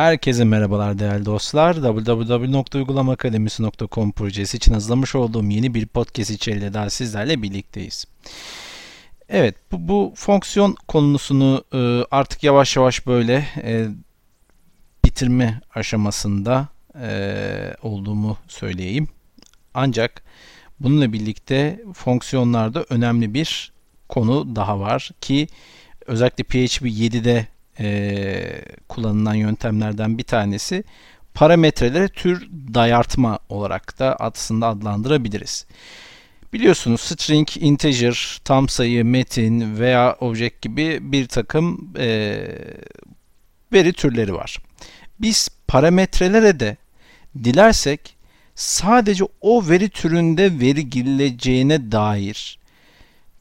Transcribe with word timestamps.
Herkese 0.00 0.44
merhabalar 0.44 0.98
değerli 0.98 1.24
dostlar. 1.24 1.74
www.uygulamaakademisi.com 1.74 4.12
projesi 4.12 4.56
için 4.56 4.72
hazırlamış 4.72 5.14
olduğum 5.14 5.44
yeni 5.44 5.74
bir 5.74 5.86
podcast 5.86 6.30
içeriğiyle 6.30 6.74
daha 6.74 6.90
sizlerle 6.90 7.42
birlikteyiz. 7.42 8.04
Evet 9.28 9.54
bu, 9.72 9.88
bu 9.88 10.12
fonksiyon 10.16 10.76
konusunu 10.88 11.64
e, 11.72 11.78
artık 12.10 12.44
yavaş 12.44 12.76
yavaş 12.76 13.06
böyle 13.06 13.46
e, 13.62 13.88
bitirme 15.04 15.60
aşamasında 15.74 16.68
e, 17.00 17.74
olduğumu 17.82 18.36
söyleyeyim. 18.48 19.08
Ancak 19.74 20.22
bununla 20.80 21.12
birlikte 21.12 21.82
fonksiyonlarda 21.94 22.84
önemli 22.90 23.34
bir 23.34 23.72
konu 24.08 24.56
daha 24.56 24.80
var 24.80 25.10
ki 25.20 25.48
özellikle 26.06 26.44
PHP 26.44 26.86
7'de 26.86 27.46
e, 27.80 28.62
kullanılan 28.88 29.34
yöntemlerden 29.34 30.18
bir 30.18 30.22
tanesi 30.22 30.84
parametrelere 31.34 32.08
tür 32.08 32.48
dayartma 32.74 33.38
olarak 33.48 33.98
da 33.98 34.16
aslında 34.16 34.66
adlandırabiliriz. 34.66 35.66
Biliyorsunuz 36.52 37.00
string, 37.00 37.48
integer, 37.56 38.40
tam 38.44 38.68
sayı, 38.68 39.04
metin 39.04 39.78
veya 39.78 40.16
object 40.20 40.62
gibi 40.62 41.12
bir 41.12 41.28
takım 41.28 41.92
e, 41.98 42.38
veri 43.72 43.92
türleri 43.92 44.34
var. 44.34 44.58
Biz 45.20 45.48
parametrelere 45.68 46.60
de 46.60 46.76
dilersek 47.44 48.16
sadece 48.54 49.24
o 49.40 49.68
veri 49.68 49.88
türünde 49.88 50.60
veri 50.60 50.90
girileceğine 50.90 51.92
dair 51.92 52.58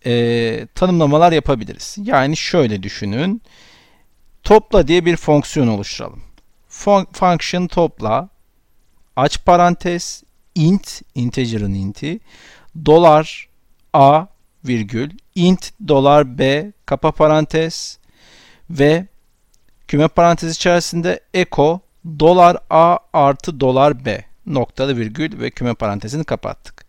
e, 0.06 0.68
tanımlamalar 0.76 1.32
yapabiliriz. 1.32 1.98
Yani 2.04 2.38
şöyle 2.38 2.84
düşünün. 2.84 3.42
Topla 4.50 4.88
diye 4.88 5.06
bir 5.06 5.18
fonksiyon 5.18 5.68
oluşturalım. 5.68 6.22
Fun 6.70 7.08
function 7.14 7.68
topla 7.68 8.30
aç 9.16 9.46
parantez 9.46 10.24
int 10.56 11.02
integer'ın 11.16 11.74
inti 11.74 12.20
dolar 12.86 13.50
a 13.94 14.26
virgül 14.66 15.12
int 15.36 15.72
dolar 15.88 16.38
b 16.38 16.72
kapa 16.86 17.12
parantez 17.12 18.00
ve 18.70 19.08
küme 19.88 20.08
parantez 20.08 20.56
içerisinde 20.56 21.20
echo 21.34 21.80
dolar 22.20 22.58
a 22.70 22.98
artı 23.14 23.60
dolar 23.60 24.06
b 24.06 24.26
noktalı 24.46 24.98
virgül 24.98 25.40
ve 25.40 25.52
küme 25.52 25.74
parantezini 25.74 26.24
kapattık. 26.24 26.86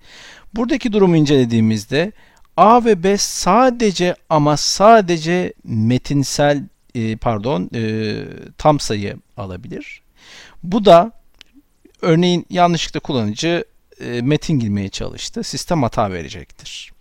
Buradaki 0.55 0.93
durumu 0.93 1.17
incelediğimizde 1.17 2.13
a 2.57 2.85
ve 2.85 3.03
b 3.03 3.17
sadece 3.17 4.15
ama 4.29 4.57
sadece 4.57 5.53
metinsel 5.65 6.65
e, 6.95 7.17
pardon 7.17 7.71
e, 7.75 8.15
tam 8.59 8.81
sayı 8.81 9.17
alabilir. 9.37 10.03
Bu 10.63 10.85
da 10.85 11.13
örneğin 12.03 12.47
yanlışlıkla 12.51 13.01
kullanıcı 13.01 13.65
e, 14.01 14.21
metin 14.23 14.59
girmeye 14.59 14.89
çalıştı. 14.89 15.43
Sistem 15.43 15.83
hata 15.83 16.13
verecektir. 16.13 16.93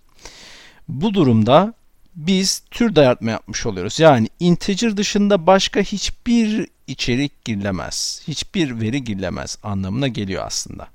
Bu 0.88 1.14
durumda 1.14 1.74
biz 2.16 2.60
tür 2.72 2.96
dayatma 2.96 3.32
yapmış 3.32 3.66
oluyoruz. 3.66 4.00
Yani 4.00 4.30
integer 4.40 4.98
dışında 4.98 5.48
başka 5.48 5.80
hiçbir 5.80 6.68
içerik 6.88 7.46
girilemez. 7.46 8.22
Hiçbir 8.28 8.82
veri 8.82 9.04
girilemez 9.04 9.58
anlamına 9.64 10.08
geliyor 10.08 10.44
aslında. 10.46 10.88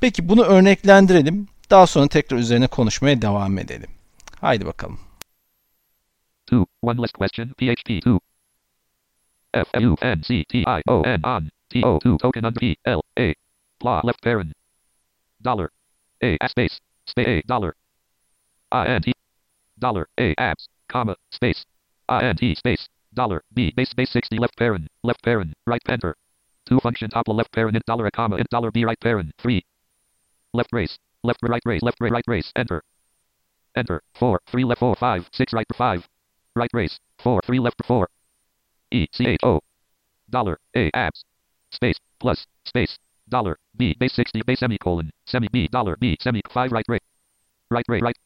Peki 0.00 0.28
bunu 0.28 0.42
örneklendirelim. 0.42 1.48
Daha 1.70 1.86
sonra 1.86 2.08
tekrar 2.08 2.38
üzerine 2.38 2.66
konuşmaya 2.66 3.22
devam 3.22 3.58
edelim. 3.58 3.90
Haydi 4.40 4.66
bakalım. 4.66 5.07
2. 6.48 6.66
One 6.80 6.96
less 6.96 7.12
question. 7.12 7.54
PHP 7.60 8.02
2. 8.02 8.20
F 9.54 9.68
U 9.78 9.96
N 10.02 10.22
C 10.22 10.44
T 10.48 10.64
I 10.66 10.82
O 10.88 11.02
N 11.02 11.20
on 11.24 11.50
T 11.70 11.82
O 11.82 11.98
2 11.98 12.18
token 12.18 12.44
under 12.44 12.60
P 12.60 12.76
L 12.84 13.04
A. 13.18 13.34
Blah 13.80 14.00
left 14.04 14.22
parent. 14.22 14.52
Dollar. 15.42 15.70
A 16.22 16.36
space. 16.46 16.80
Space 17.06 17.26
A 17.26 17.42
dollar. 17.46 17.74
I 18.72 18.86
N 18.88 19.02
T. 19.02 19.12
Dollar 19.78 20.08
A 20.18 20.34
apps. 20.36 20.68
Comma. 20.88 21.16
Space. 21.32 21.64
I 22.08 22.24
N 22.24 22.36
T 22.36 22.54
space. 22.54 22.88
Dollar 23.14 23.42
B 23.54 23.72
base 23.74 23.94
base 23.94 24.10
60 24.10 24.38
left 24.38 24.56
parent. 24.56 24.88
Left 25.02 25.22
parent. 25.22 25.54
Right 25.66 25.82
enter. 25.88 26.14
Two 26.68 26.80
function 26.80 27.08
top 27.08 27.28
left 27.28 27.52
parent 27.52 27.78
dollar 27.86 28.06
a 28.06 28.10
comma 28.10 28.36
int 28.36 28.50
dollar 28.50 28.70
B 28.70 28.84
right 28.84 29.00
parent. 29.00 29.32
Three. 29.38 29.64
Left 30.52 30.70
race. 30.72 30.98
Left 31.22 31.40
right 31.42 31.62
race. 31.64 31.82
Left 31.82 32.00
right 32.00 32.24
race. 32.26 32.52
Enter. 32.56 32.82
Enter. 33.74 34.02
Four. 34.18 34.40
Three 34.50 34.64
left 34.64 34.80
four 34.80 34.94
five. 34.96 35.26
Six 35.32 35.52
right 35.52 35.66
five. 35.76 36.06
Right 36.58 36.70
race. 36.74 36.98
4. 37.22 37.40
3 37.46 37.60
left 37.60 37.80
4. 37.86 38.08
E 38.90 39.06
C 39.12 39.26
H 39.28 39.40
O. 39.44 39.60
Dollar. 40.28 40.58
A 40.76 40.90
abs. 40.92 41.24
Space. 41.70 41.96
Plus. 42.18 42.44
Space. 42.64 42.98
Dollar. 43.28 43.56
B 43.76 43.94
base 44.00 44.14
60 44.14 44.42
base 44.44 44.58
semicolon. 44.58 45.12
Semi 45.24 45.46
B 45.52 45.68
dollar 45.68 45.96
B 46.00 46.16
semi 46.20 46.42
5 46.52 46.72
right 46.72 46.84
rate. 46.88 47.02
Right 47.70 47.84
rate 47.86 48.02
right. 48.02 48.16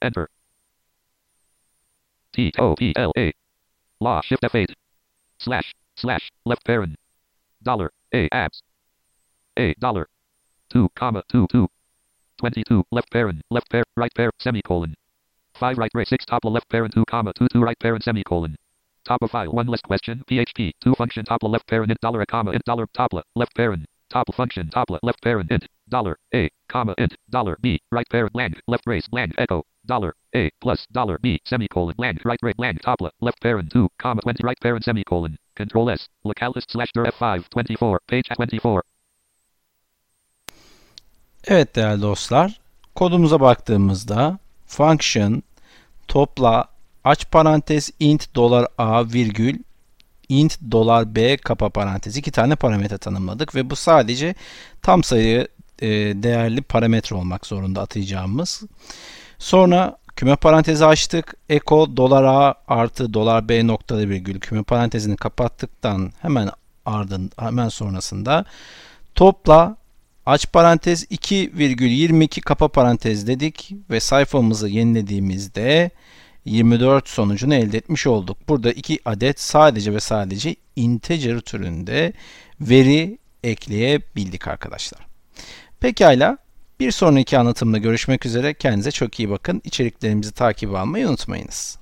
Enter. 0.00 0.30
T 2.32 2.52
O 2.58 2.74
P 2.74 2.94
L 2.96 3.12
A. 3.18 3.34
Law 4.00 4.22
shift 4.22 4.42
F8. 4.42 4.72
Slash. 5.40 5.74
Slash. 5.96 6.30
Left 6.46 6.64
parent. 6.64 6.96
Dollar. 7.62 7.90
A 8.14 8.30
abs. 8.32 8.62
A 9.58 9.74
dollar. 9.74 10.08
2 10.72 10.88
comma 10.96 11.22
2 11.30 11.46
2. 11.52 11.68
22 12.38 12.84
left 12.90 13.10
parent. 13.10 13.42
Left 13.50 13.68
parent. 13.68 13.88
Right 13.94 14.14
parent. 14.14 14.34
Semicolon. 14.40 14.94
5 15.60 15.76
right 15.76 15.90
race 15.94 16.08
6 16.08 16.24
top 16.24 16.44
left 16.44 16.68
parent 16.70 16.94
2 16.94 17.04
comma 17.04 17.32
2 17.34 17.48
2 17.52 17.60
right 17.60 17.78
parent 17.78 18.02
semicolon. 18.02 18.56
Top 19.04 19.22
of 19.22 19.30
file 19.30 19.52
1 19.52 19.66
list 19.66 19.84
question 19.84 20.22
PHP 20.26 20.72
2 20.80 20.94
function 20.94 21.24
top 21.26 21.42
left 21.42 21.66
parent 21.66 21.90
int 21.90 22.00
dollar 22.00 22.22
a 22.22 22.26
comma 22.26 22.52
int 22.52 22.64
dollar 22.64 22.86
top 22.94 23.12
left 23.36 23.54
parent. 23.54 23.84
Top 24.08 24.34
function 24.34 24.70
top 24.70 24.88
left 25.02 25.20
parent 25.22 25.50
int 25.50 25.66
dollar 25.88 26.16
a 26.34 26.48
comma 26.68 26.94
int 26.96 27.14
dollar 27.28 27.58
b 27.60 27.78
right 27.92 28.08
parent 28.08 28.34
lang 28.34 28.54
left 28.66 28.86
race 28.86 29.06
lang 29.12 29.32
echo 29.36 29.62
dollar 29.84 30.14
a 30.34 30.50
plus 30.62 30.86
dollar 30.92 31.18
b 31.18 31.38
semicolon 31.44 31.94
lang 31.98 32.16
right 32.24 32.40
race 32.42 32.58
lang 32.58 32.76
top 32.78 33.00
left 33.20 33.40
parent 33.42 33.70
2 33.70 33.86
comma 33.98 34.22
20 34.22 34.42
right 34.42 34.60
parent 34.60 34.84
semicolon. 34.84 35.36
Control 35.56 35.90
s 35.90 36.08
localist 36.24 36.70
slash 36.70 36.90
f5 36.96 37.44
24 37.50 38.00
page 38.08 38.28
24 38.34 38.82
Evet 41.44 41.74
değerli 41.76 42.02
dostlar 42.02 42.60
kodumuza 42.94 43.40
baktığımızda 43.40 44.38
function 44.66 45.42
topla 46.10 46.64
aç 47.04 47.30
parantez 47.30 47.90
int 48.00 48.34
dolar 48.34 48.66
a 48.78 49.04
virgül 49.04 49.58
int 50.28 50.58
dolar 50.70 51.14
b 51.14 51.36
kapa 51.36 51.68
parantez 51.68 52.16
iki 52.16 52.30
tane 52.30 52.56
parametre 52.56 52.98
tanımladık 52.98 53.54
ve 53.54 53.70
bu 53.70 53.76
sadece 53.76 54.34
tam 54.82 55.04
sayı 55.04 55.48
e, 55.82 55.88
değerli 56.22 56.62
parametre 56.62 57.16
olmak 57.16 57.46
zorunda 57.46 57.80
atayacağımız. 57.80 58.62
Sonra 59.38 59.96
küme 60.16 60.36
parantezi 60.36 60.86
açtık. 60.86 61.34
Echo 61.48 61.96
dolar 61.96 62.24
a 62.24 62.54
artı 62.68 63.14
dolar 63.14 63.48
b 63.48 63.66
noktada 63.66 64.08
virgül 64.08 64.40
küme 64.40 64.62
parantezini 64.62 65.16
kapattıktan 65.16 66.12
hemen 66.22 66.50
ardın 66.86 67.30
hemen 67.38 67.68
sonrasında 67.68 68.44
topla 69.14 69.76
aç 70.30 70.52
parantez 70.52 71.04
2,22 71.04 72.40
kapa 72.40 72.68
parantez 72.68 73.26
dedik 73.26 73.72
ve 73.90 74.00
sayfamızı 74.00 74.68
yenilediğimizde 74.68 75.90
24 76.44 77.08
sonucunu 77.08 77.54
elde 77.54 77.76
etmiş 77.76 78.06
olduk. 78.06 78.48
Burada 78.48 78.72
iki 78.72 78.98
adet 79.04 79.40
sadece 79.40 79.94
ve 79.94 80.00
sadece 80.00 80.56
integer 80.76 81.40
türünde 81.40 82.12
veri 82.60 83.18
ekleyebildik 83.44 84.48
arkadaşlar. 84.48 85.00
Pekala 85.80 86.38
bir 86.80 86.90
sonraki 86.90 87.38
anlatımda 87.38 87.78
görüşmek 87.78 88.26
üzere. 88.26 88.54
Kendinize 88.54 88.90
çok 88.90 89.20
iyi 89.20 89.30
bakın. 89.30 89.62
İçeriklerimizi 89.64 90.32
takip 90.32 90.74
almayı 90.74 91.08
unutmayınız. 91.08 91.78